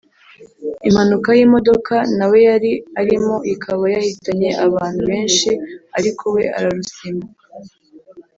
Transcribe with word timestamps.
impanuka 0.87 1.29
y’imodoka 1.37 1.95
nawe 2.17 2.37
yari 2.49 2.71
arimo 3.01 3.35
ikaba 3.53 3.83
yahitanye 3.95 4.49
abantu 4.65 5.01
benshi 5.09 5.49
ariko 5.97 6.23
we 6.35 6.43
ararusimbuka 6.57 7.43